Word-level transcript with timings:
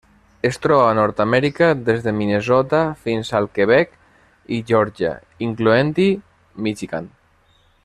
Es 0.47 0.55
troba 0.61 0.85
a 0.85 0.93
Nord-amèrica: 0.99 1.67
des 1.89 2.01
de 2.07 2.13
Minnesota 2.21 2.79
fins 3.03 3.31
al 3.41 3.49
Quebec 3.59 3.93
i 4.59 4.63
Geòrgia, 4.71 5.13
incloent-hi 5.51 6.09
Michigan. 6.69 7.13